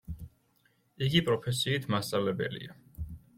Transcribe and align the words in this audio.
იგი 1.07 1.21
პროფესიით 1.27 1.85
მასწავლებელია. 1.97 2.75